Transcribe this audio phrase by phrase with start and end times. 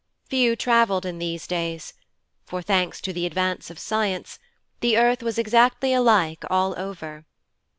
[0.29, 1.93] Few travelled in these days,
[2.43, 4.39] for, thanks to the advance of science,
[4.79, 7.23] the earth was exactly alike all over.